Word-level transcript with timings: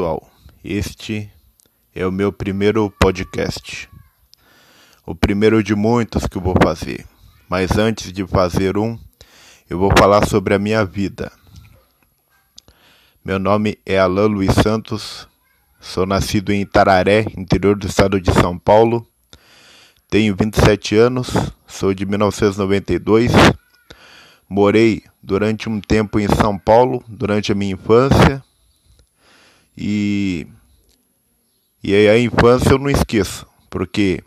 pessoal, 0.00 0.32
este 0.64 1.30
é 1.94 2.06
o 2.06 2.10
meu 2.10 2.32
primeiro 2.32 2.90
podcast. 2.98 3.86
O 5.04 5.14
primeiro 5.14 5.62
de 5.62 5.74
muitos 5.74 6.26
que 6.26 6.38
vou 6.38 6.54
fazer. 6.62 7.06
Mas 7.50 7.76
antes 7.76 8.10
de 8.10 8.26
fazer 8.26 8.78
um, 8.78 8.98
eu 9.68 9.78
vou 9.78 9.90
falar 9.98 10.26
sobre 10.26 10.54
a 10.54 10.58
minha 10.58 10.86
vida. 10.86 11.30
Meu 13.22 13.38
nome 13.38 13.78
é 13.84 13.98
Alan 13.98 14.28
Luiz 14.28 14.54
Santos, 14.54 15.28
sou 15.78 16.06
nascido 16.06 16.50
em 16.50 16.62
Itararé, 16.62 17.26
interior 17.36 17.76
do 17.76 17.86
estado 17.86 18.18
de 18.18 18.32
São 18.32 18.58
Paulo. 18.58 19.06
Tenho 20.08 20.34
27 20.34 20.96
anos, 20.96 21.28
sou 21.66 21.92
de 21.92 22.06
1992. 22.06 23.32
Morei 24.48 25.02
durante 25.22 25.68
um 25.68 25.78
tempo 25.78 26.18
em 26.18 26.26
São 26.26 26.58
Paulo, 26.58 27.04
durante 27.06 27.52
a 27.52 27.54
minha 27.54 27.74
infância 27.74 28.42
e, 29.82 30.46
e 31.82 31.94
aí 31.94 32.08
a 32.10 32.18
infância 32.18 32.72
eu 32.72 32.78
não 32.78 32.90
esqueço, 32.90 33.46
porque 33.70 34.22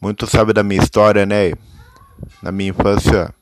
muito 0.00 0.28
sabe 0.28 0.52
da 0.52 0.62
minha 0.62 0.80
história, 0.80 1.26
né? 1.26 1.54
Na 2.40 2.52
minha 2.52 2.70
infância 2.70 3.34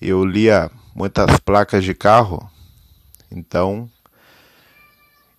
eu 0.00 0.24
lia 0.24 0.70
muitas 0.94 1.38
placas 1.40 1.84
de 1.84 1.92
carro, 1.92 2.50
então 3.30 3.90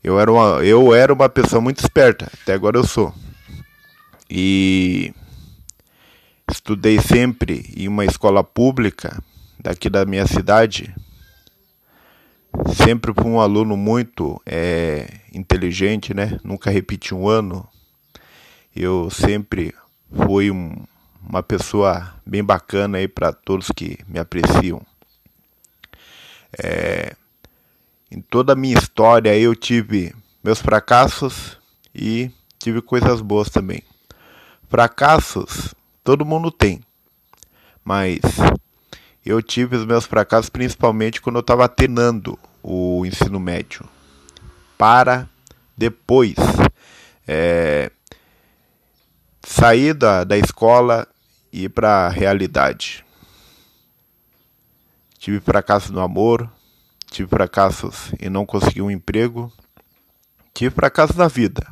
eu 0.03 0.19
era 0.19 0.31
uma, 0.31 0.63
eu 0.63 0.93
era 0.93 1.11
uma 1.11 1.27
pessoa 1.29 1.59
muito 1.59 1.79
esperta, 1.79 2.31
até 2.41 2.53
agora 2.53 2.77
eu 2.77 2.85
sou. 2.85 3.11
E 4.29 5.11
estudei 6.51 6.99
sempre 7.01 7.73
em 7.75 7.87
uma 7.87 8.05
escola 8.05 8.43
pública 8.43 9.19
daqui 9.59 9.89
da 9.89 10.05
minha 10.05 10.27
cidade, 10.27 10.93
Sempre 12.75 13.13
fui 13.13 13.29
um 13.29 13.39
aluno 13.39 13.75
muito 13.75 14.41
é, 14.45 15.07
inteligente, 15.33 16.13
né? 16.13 16.39
Nunca 16.43 16.69
repeti 16.69 17.13
um 17.13 17.27
ano. 17.27 17.67
Eu 18.75 19.09
sempre 19.09 19.73
fui 20.11 20.51
um, 20.51 20.75
uma 21.27 21.41
pessoa 21.41 22.13
bem 22.25 22.43
bacana 22.43 22.97
aí 22.97 23.07
para 23.07 23.33
todos 23.33 23.71
que 23.75 23.99
me 24.07 24.19
apreciam. 24.19 24.81
É, 26.57 27.15
em 28.11 28.21
toda 28.21 28.53
a 28.53 28.55
minha 28.55 28.77
história 28.77 29.37
eu 29.37 29.55
tive 29.55 30.15
meus 30.43 30.61
fracassos 30.61 31.57
e 31.93 32.31
tive 32.59 32.81
coisas 32.81 33.21
boas 33.21 33.49
também. 33.49 33.83
Fracassos 34.69 35.73
todo 36.03 36.23
mundo 36.23 36.51
tem, 36.51 36.81
mas 37.83 38.19
eu 39.25 39.41
tive 39.41 39.75
os 39.75 39.85
meus 39.85 40.05
fracassos 40.05 40.49
principalmente 40.49 41.19
quando 41.19 41.37
eu 41.37 41.41
estava 41.41 41.65
atenando 41.65 42.37
o 42.61 43.03
ensino 43.05 43.39
médio, 43.39 43.83
para 44.77 45.27
depois 45.75 46.35
é, 47.27 47.91
sair 49.41 49.95
da, 49.95 50.23
da 50.23 50.37
escola 50.37 51.07
e 51.51 51.63
ir 51.63 51.69
para 51.69 52.05
a 52.05 52.09
realidade. 52.09 53.03
Tive 55.17 55.39
fracassos 55.39 55.89
no 55.89 56.01
amor, 56.01 56.47
tive 57.09 57.27
fracassos 57.27 58.11
em 58.19 58.29
não 58.29 58.45
conseguir 58.45 58.83
um 58.83 58.91
emprego, 58.91 59.51
tive 60.53 60.69
fracassos 60.75 61.15
na 61.15 61.27
vida, 61.27 61.65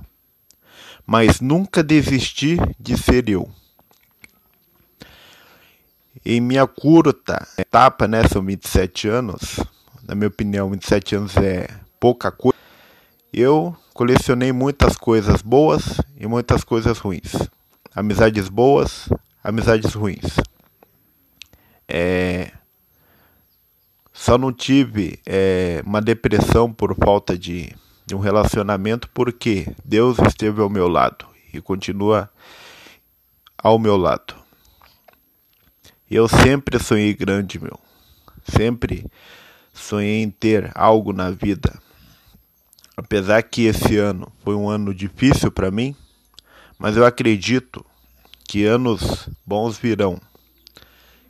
mas 1.06 1.40
nunca 1.40 1.84
desisti 1.84 2.58
de 2.80 2.98
ser 2.98 3.30
eu 3.30 3.48
em 6.25 6.39
minha 6.39 6.67
curta 6.67 7.47
etapa, 7.58 8.08
né, 8.08 8.28
são 8.28 8.44
27 8.44 9.08
anos, 9.08 9.59
na 10.08 10.16
minha 10.16 10.28
opinião, 10.28 10.70
27 10.70 11.16
anos 11.16 11.38
é 11.38 11.67
pouca 12.00 12.31
coisa. 12.31 12.58
Eu 13.31 13.75
colecionei 13.94 14.52
muitas 14.52 14.95
coisas 14.95 15.42
boas 15.42 16.00
e 16.20 16.28
muitas 16.28 16.64
coisas 16.64 17.00
ruins. 17.00 17.33
Amizades 17.95 18.48
boas, 18.48 19.10
amizades 19.43 19.93
ruins. 19.93 20.38
É... 21.88 22.52
Só 24.11 24.38
não 24.38 24.54
tive 24.54 25.20
é, 25.26 25.82
uma 25.86 25.99
depressão 25.99 26.71
por 26.71 26.95
falta 26.95 27.36
de, 27.36 27.76
de 28.05 28.15
um 28.15 28.20
relacionamento 28.20 29.09
porque 29.09 29.67
Deus 29.83 30.20
esteve 30.20 30.61
ao 30.61 30.70
meu 30.70 30.88
lado 30.88 31.26
e 31.52 31.59
continua 31.59 32.30
ao 33.58 33.80
meu 33.80 33.98
lado. 33.98 34.42
Eu 36.16 36.28
sempre 36.28 36.78
sonhei 36.78 37.12
grande, 37.12 37.60
meu. 37.60 37.80
Sempre 38.48 39.04
sonhei 39.74 40.22
em 40.22 40.30
ter 40.30 40.72
algo 40.76 41.12
na 41.12 41.32
vida. 41.32 41.82
Apesar 42.96 43.42
que 43.42 43.64
esse 43.64 43.98
ano 43.98 44.32
foi 44.44 44.54
um 44.54 44.70
ano 44.70 44.94
difícil 44.94 45.52
para 45.52 45.72
mim, 45.72 45.96
mas 46.78 46.96
eu 46.96 47.04
acredito 47.04 47.84
que 48.48 48.64
anos 48.64 49.28
bons 49.44 49.76
virão. 49.76 50.22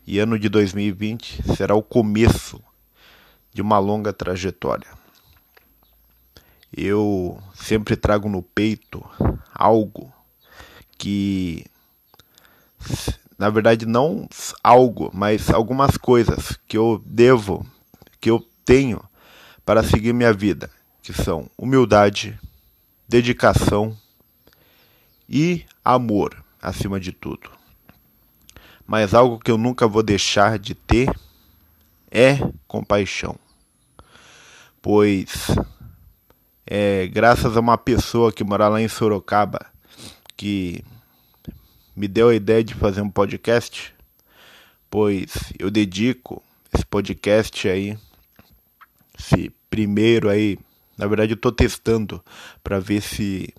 E 0.06 0.20
ano 0.20 0.38
de 0.38 0.50
2020 0.50 1.56
será 1.56 1.74
o 1.74 1.82
começo 1.82 2.62
de 3.54 3.62
uma 3.62 3.80
longa 3.80 4.12
trajetória. 4.12 4.90
Eu 6.76 7.42
sempre 7.56 7.96
trago 7.96 8.28
no 8.28 8.44
peito 8.44 9.02
algo 9.56 10.12
que 10.98 11.66
na 13.44 13.50
verdade 13.50 13.86
não 13.86 14.26
algo, 14.64 15.12
mas 15.14 15.50
algumas 15.50 15.98
coisas 15.98 16.58
que 16.66 16.78
eu 16.78 17.04
devo, 17.06 17.68
que 18.22 18.30
eu 18.30 18.40
tenho 18.64 19.04
para 19.66 19.84
seguir 19.84 20.14
minha 20.14 20.32
vida, 20.32 20.72
que 21.02 21.12
são 21.12 21.50
humildade, 21.58 22.40
dedicação 23.06 23.98
e 25.28 25.66
amor, 25.84 26.42
acima 26.62 27.02
de 27.02 27.12
tudo. 27.12 27.52
Mas 28.88 29.14
algo 29.14 29.38
que 29.38 29.52
eu 29.52 29.58
nunca 29.58 29.90
vou 29.90 30.02
deixar 30.02 30.58
de 30.58 30.74
ter 30.74 31.14
é 32.10 32.40
compaixão. 32.66 33.36
Pois 34.82 35.48
é 36.66 37.08
graças 37.08 37.58
a 37.58 37.60
uma 37.60 37.78
pessoa 37.78 38.32
que 38.32 38.42
mora 38.42 38.70
lá 38.70 38.82
em 38.82 38.88
Sorocaba 38.88 39.66
que 40.38 40.82
me 41.96 42.08
deu 42.08 42.30
a 42.30 42.36
ideia 42.36 42.64
de 42.64 42.74
fazer 42.74 43.02
um 43.02 43.10
podcast, 43.10 43.94
pois 44.90 45.54
eu 45.60 45.70
dedico 45.70 46.42
esse 46.74 46.86
podcast 46.86 47.68
aí, 47.68 47.98
esse 49.18 49.52
primeiro 49.70 50.30
aí, 50.30 50.58
na 50.98 51.08
verdade 51.08 51.34
eu 51.34 51.38
tô 51.38 51.52
testando 51.52 52.24
para 52.64 52.80
ver 52.80 53.02
se 53.02 53.54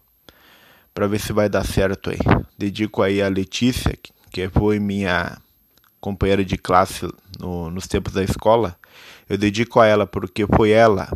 para 0.93 1.09
ver 1.09 1.19
se 1.19 1.33
vai 1.33 1.49
dar 1.49 1.67
certo 1.67 2.11
aí. 2.11 2.19
Dedico 2.57 3.03
aí 3.03 3.21
a 3.21 3.29
Letícia, 3.29 3.99
que 4.31 4.49
foi 4.49 4.79
minha 4.79 5.37
companheira 6.01 6.45
de 6.45 6.57
classe 6.57 7.09
no, 7.41 7.69
nos 7.69 7.89
tempos 7.89 8.13
da 8.13 8.23
escola. 8.23 8.79
Eu 9.29 9.37
dedico 9.37 9.81
a 9.81 9.87
ela 9.87 10.07
porque 10.07 10.47
foi 10.47 10.71
ela 10.71 11.11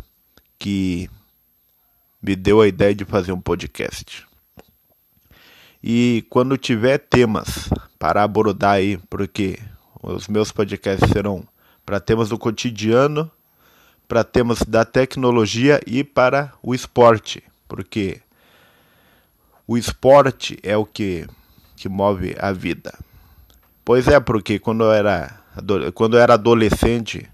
que 0.57 1.09
me 2.21 2.35
deu 2.35 2.59
a 2.59 2.67
ideia 2.67 2.93
de 2.93 3.05
fazer 3.05 3.31
um 3.31 3.39
podcast. 3.39 4.27
E 5.81 6.25
quando 6.29 6.57
tiver 6.57 6.97
temas 6.97 7.69
para 7.97 8.23
abordar 8.23 8.73
aí, 8.73 8.97
porque 9.09 9.59
os 10.01 10.27
meus 10.27 10.51
podcasts 10.51 11.09
serão 11.09 11.43
para 11.85 11.99
temas 11.99 12.29
do 12.29 12.37
cotidiano, 12.37 13.31
para 14.07 14.23
temas 14.23 14.63
da 14.63 14.83
tecnologia 14.83 15.79
e 15.85 16.03
para 16.03 16.53
o 16.61 16.73
esporte, 16.73 17.43
porque 17.67 18.21
o 19.67 19.77
esporte 19.77 20.57
é 20.63 20.75
o 20.75 20.85
que, 20.85 21.27
que 21.75 21.87
move 21.87 22.35
a 22.39 22.51
vida. 22.51 22.97
Pois 23.85 24.07
é, 24.07 24.19
porque 24.19 24.59
quando 24.59 24.83
eu 24.83 24.91
era, 24.91 25.39
quando 25.93 26.17
eu 26.17 26.21
era 26.21 26.33
adolescente, 26.33 27.29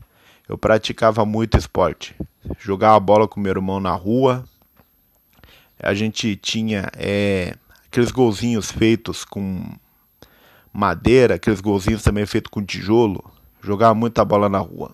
eu 0.47 0.57
praticava 0.57 1.25
muito 1.25 1.57
esporte. 1.57 2.16
Jogava 2.59 3.00
bola 3.00 3.27
com 3.27 3.39
meu 3.39 3.51
irmão 3.51 3.80
na 3.80 3.94
rua. 3.94 4.44
A 5.80 5.94
gente 5.94 6.36
tinha 6.36 6.89
é, 6.95 7.56
aqueles 7.95 8.12
golzinhos 8.12 8.69
feitos 8.69 9.24
com 9.24 9.74
madeira, 10.74 11.36
aqueles 11.36 11.62
golzinhos 11.62 12.03
também 12.03 12.25
feitos 12.25 12.51
com 12.51 12.62
tijolo. 12.62 13.24
Jogava 13.62 13.95
muita 13.95 14.25
bola 14.25 14.50
na 14.50 14.57
rua. 14.59 14.94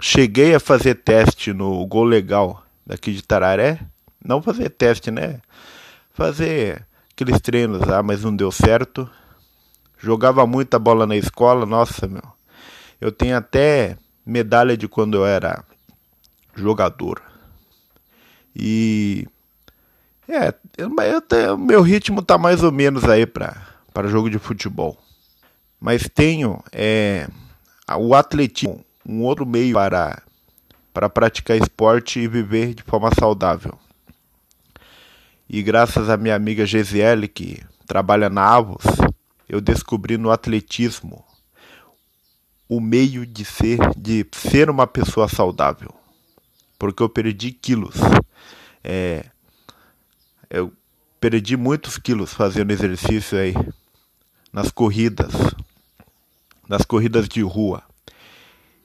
Cheguei 0.00 0.54
a 0.54 0.60
fazer 0.60 0.94
teste 0.94 1.52
no 1.52 1.84
Gol 1.86 2.04
Legal 2.04 2.64
daqui 2.86 3.12
de 3.12 3.20
Tararé. 3.22 3.80
Não 4.24 4.40
fazer 4.40 4.70
teste, 4.70 5.10
né? 5.10 5.42
Fazer 6.14 6.86
aqueles 7.12 7.38
treinos 7.38 7.86
lá, 7.86 8.02
mas 8.02 8.24
não 8.24 8.34
deu 8.34 8.50
certo. 8.50 9.08
Jogava 9.98 10.46
muita 10.46 10.78
bola 10.78 11.06
na 11.06 11.16
escola, 11.16 11.66
nossa, 11.66 12.06
meu. 12.06 12.22
Eu 12.98 13.12
tenho 13.12 13.36
até 13.36 13.98
medalha 14.24 14.74
de 14.74 14.88
quando 14.88 15.18
eu 15.18 15.26
era 15.26 15.62
jogador. 16.54 17.20
E 18.56 19.28
é, 20.28 20.54
eu, 20.76 20.90
meu 21.56 21.80
ritmo 21.80 22.22
tá 22.22 22.36
mais 22.36 22.62
ou 22.62 22.70
menos 22.70 23.04
aí 23.04 23.26
para 23.26 23.56
jogo 24.06 24.28
de 24.28 24.38
futebol. 24.38 24.96
Mas 25.80 26.08
tenho 26.08 26.62
é, 26.72 27.28
o 27.96 28.14
atletismo, 28.14 28.84
um 29.06 29.22
outro 29.22 29.46
meio 29.46 29.74
para, 29.74 30.22
para 30.92 31.08
praticar 31.08 31.56
esporte 31.56 32.20
e 32.20 32.28
viver 32.28 32.74
de 32.74 32.82
forma 32.82 33.10
saudável. 33.18 33.78
E 35.48 35.62
graças 35.62 36.10
à 36.10 36.16
minha 36.16 36.34
amiga 36.34 36.66
Gesiele, 36.66 37.26
que 37.26 37.62
trabalha 37.86 38.28
na 38.28 38.42
Avos, 38.42 38.84
eu 39.48 39.62
descobri 39.62 40.18
no 40.18 40.30
atletismo 40.30 41.24
o 42.68 42.80
meio 42.80 43.24
de 43.24 43.46
ser 43.46 43.78
de 43.96 44.26
ser 44.32 44.68
uma 44.68 44.86
pessoa 44.86 45.26
saudável, 45.26 45.94
porque 46.78 47.02
eu 47.02 47.08
perdi 47.08 47.50
quilos. 47.50 47.96
É, 48.84 49.24
eu 50.50 50.72
perdi 51.20 51.56
muitos 51.56 51.98
quilos 51.98 52.32
fazendo 52.32 52.70
exercício 52.70 53.38
aí 53.38 53.54
nas 54.52 54.70
corridas, 54.70 55.32
nas 56.68 56.82
corridas 56.82 57.28
de 57.28 57.42
rua. 57.42 57.82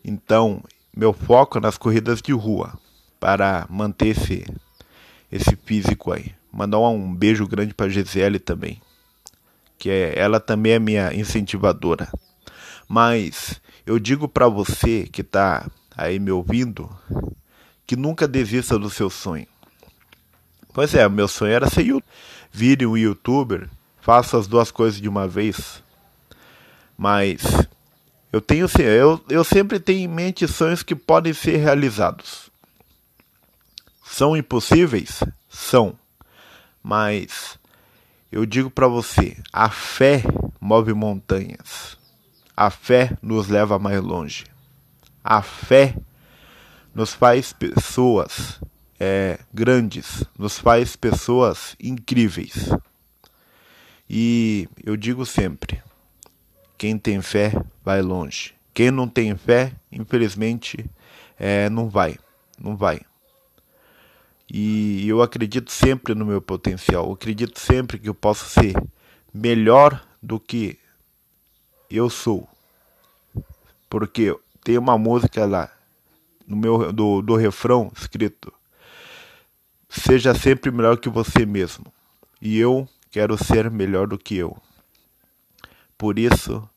Então, 0.03 0.63
meu 0.95 1.13
foco 1.13 1.57
é 1.57 1.61
nas 1.61 1.77
corridas 1.77 2.21
de 2.21 2.33
rua 2.33 2.77
para 3.19 3.65
manter 3.69 4.09
esse 4.09 4.45
esse 5.31 5.55
físico 5.55 6.11
aí. 6.11 6.35
Mandar 6.51 6.79
um 6.79 7.13
beijo 7.13 7.47
grande 7.47 7.73
para 7.73 7.89
Gisele 7.89 8.37
também, 8.37 8.79
que 9.79 9.89
é 9.89 10.13
ela 10.15 10.39
também 10.39 10.73
é 10.73 10.79
minha 10.79 11.13
incentivadora. 11.13 12.11
Mas 12.87 13.59
eu 13.85 13.97
digo 13.97 14.27
para 14.27 14.47
você 14.47 15.07
que 15.11 15.21
está 15.21 15.65
aí 15.97 16.19
me 16.19 16.31
ouvindo 16.31 16.89
que 17.87 17.95
nunca 17.95 18.27
desista 18.27 18.77
do 18.77 18.89
seu 18.89 19.09
sonho. 19.09 19.47
Pois 20.73 20.95
é, 20.95 21.07
meu 21.07 21.27
sonho 21.27 21.53
era 21.53 21.69
ser 21.69 21.85
youtuber. 21.85 22.09
Vire 22.51 22.85
um 22.85 22.97
youtuber, 22.97 23.69
faça 24.01 24.37
as 24.37 24.47
duas 24.47 24.71
coisas 24.71 24.99
de 24.99 25.07
uma 25.07 25.27
vez. 25.27 25.83
Mas 26.97 27.43
eu 28.31 28.41
tenho 28.41 28.67
eu, 28.79 29.23
eu 29.29 29.43
sempre 29.43 29.79
tenho 29.79 29.99
em 29.99 30.07
mente 30.07 30.47
sonhos 30.47 30.81
que 30.81 30.95
podem 30.95 31.33
ser 31.33 31.57
realizados. 31.57 32.51
São 34.03 34.35
impossíveis? 34.35 35.23
São. 35.47 35.97
Mas 36.81 37.57
eu 38.31 38.45
digo 38.45 38.69
para 38.69 38.87
você, 38.87 39.37
a 39.51 39.69
fé 39.69 40.23
move 40.59 40.93
montanhas. 40.93 41.97
A 42.55 42.69
fé 42.69 43.17
nos 43.21 43.47
leva 43.47 43.79
mais 43.79 44.01
longe. 44.01 44.45
A 45.23 45.41
fé 45.41 45.95
nos 46.93 47.13
faz 47.13 47.53
pessoas 47.53 48.59
é, 49.05 49.37
grandes, 49.53 50.23
nos 50.39 50.57
faz 50.57 50.95
pessoas 50.95 51.75
incríveis. 51.77 52.69
E 54.09 54.69
eu 54.81 54.95
digo 54.95 55.25
sempre: 55.25 55.83
quem 56.77 56.97
tem 56.97 57.21
fé 57.21 57.51
vai 57.83 58.01
longe. 58.01 58.53
Quem 58.73 58.91
não 58.91 59.07
tem 59.07 59.35
fé, 59.35 59.73
infelizmente, 59.91 60.85
é, 61.37 61.69
não 61.69 61.89
vai. 61.89 62.17
Não 62.57 62.77
vai. 62.77 63.01
E 64.49 65.05
eu 65.07 65.21
acredito 65.21 65.69
sempre 65.69 66.15
no 66.15 66.25
meu 66.25 66.41
potencial. 66.41 67.07
Eu 67.07 67.13
acredito 67.13 67.59
sempre 67.59 67.99
que 67.99 68.07
eu 68.07 68.15
posso 68.15 68.47
ser 68.49 68.73
melhor 69.33 70.01
do 70.21 70.39
que 70.39 70.79
eu 71.91 72.09
sou. 72.09 72.47
Porque 73.89 74.33
tem 74.63 74.77
uma 74.77 74.97
música 74.97 75.45
lá 75.45 75.69
no 76.47 76.55
meu 76.55 76.93
do, 76.93 77.21
do 77.21 77.35
refrão 77.35 77.91
escrito: 77.95 78.53
Seja 79.95 80.33
sempre 80.33 80.71
melhor 80.71 80.97
que 80.97 81.07
você 81.07 81.45
mesmo. 81.45 81.85
E 82.41 82.57
eu 82.57 82.89
quero 83.11 83.37
ser 83.37 83.69
melhor 83.69 84.07
do 84.07 84.17
que 84.17 84.35
eu. 84.35 84.57
Por 85.95 86.17
isso, 86.17 86.67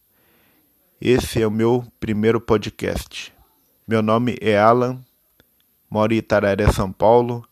esse 1.01 1.41
é 1.41 1.47
o 1.47 1.51
meu 1.51 1.83
primeiro 1.99 2.39
podcast. 2.39 3.33
Meu 3.89 4.03
nome 4.03 4.37
é 4.39 4.59
Alan, 4.59 5.01
moro 5.89 6.13
em 6.13 6.19
Itararé, 6.19 6.71
São 6.71 6.93
Paulo, 6.93 7.43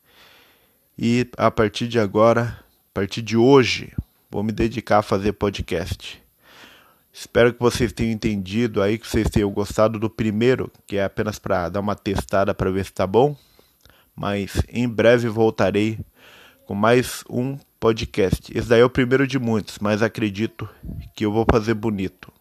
e 0.98 1.26
a 1.38 1.50
partir 1.50 1.88
de 1.88 1.98
agora, 1.98 2.62
a 2.90 2.92
partir 2.92 3.22
de 3.22 3.36
hoje, 3.36 3.90
vou 4.30 4.42
me 4.42 4.52
dedicar 4.52 4.98
a 4.98 5.02
fazer 5.02 5.32
podcast. 5.32 6.22
Espero 7.10 7.54
que 7.54 7.60
vocês 7.60 7.90
tenham 7.90 8.12
entendido 8.12 8.82
aí, 8.82 8.98
que 8.98 9.08
vocês 9.08 9.30
tenham 9.30 9.50
gostado 9.50 9.98
do 9.98 10.10
primeiro, 10.10 10.70
que 10.86 10.98
é 10.98 11.04
apenas 11.04 11.38
para 11.38 11.70
dar 11.70 11.80
uma 11.80 11.96
testada 11.96 12.52
para 12.52 12.70
ver 12.70 12.84
se 12.84 12.92
tá 12.92 13.06
bom. 13.06 13.34
Mas 14.16 14.62
em 14.68 14.88
breve 14.88 15.28
voltarei 15.28 15.98
com 16.66 16.74
mais 16.74 17.24
um 17.28 17.58
podcast. 17.78 18.56
Esse 18.56 18.68
daí 18.68 18.80
é 18.80 18.84
o 18.84 18.90
primeiro 18.90 19.26
de 19.26 19.38
muitos, 19.38 19.78
mas 19.78 20.02
acredito 20.02 20.68
que 21.14 21.24
eu 21.24 21.32
vou 21.32 21.44
fazer 21.50 21.74
bonito. 21.74 22.32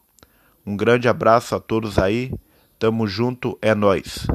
Um 0.65 0.77
grande 0.77 1.07
abraço 1.07 1.55
a 1.55 1.59
todos 1.59 1.97
aí. 1.97 2.31
Tamo 2.79 3.07
junto, 3.07 3.57
é 3.61 3.73
nós. 3.73 4.27